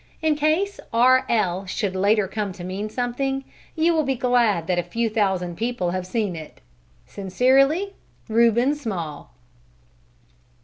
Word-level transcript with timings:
In 0.23 0.33
case 0.33 0.79
R. 0.91 1.27
L. 1.29 1.67
should 1.67 1.95
later 1.95 2.27
come 2.27 2.53
to 2.53 2.63
mean 2.63 2.89
something, 2.89 3.43
you 3.75 3.93
will 3.93 4.01
be 4.01 4.15
glad 4.15 4.65
that 4.65 4.79
a 4.79 4.81
few 4.81 5.11
thousand 5.11 5.57
people 5.57 5.91
have 5.91 6.07
seen 6.07 6.35
it. 6.35 6.59
Sincerely, 7.05 7.93
REUBEN 8.27 8.73
SMALL. 8.73 9.31